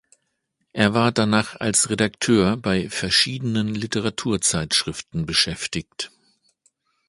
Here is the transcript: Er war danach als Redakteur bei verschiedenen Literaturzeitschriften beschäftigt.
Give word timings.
Er 0.73 0.95
war 0.95 1.11
danach 1.11 1.57
als 1.59 1.91
Redakteur 1.91 2.57
bei 2.57 2.89
verschiedenen 2.89 3.67
Literaturzeitschriften 3.75 5.27
beschäftigt. 5.27 6.09